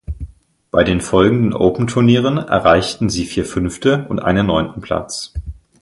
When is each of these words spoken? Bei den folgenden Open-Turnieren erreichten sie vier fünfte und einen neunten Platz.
Bei 0.71 0.83
den 0.83 0.99
folgenden 0.99 1.53
Open-Turnieren 1.53 2.37
erreichten 2.39 3.11
sie 3.11 3.23
vier 3.25 3.45
fünfte 3.45 4.07
und 4.09 4.17
einen 4.19 4.47
neunten 4.47 4.81
Platz. 4.81 5.31